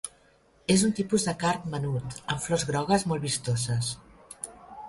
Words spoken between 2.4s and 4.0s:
flors grogues molt vistoses.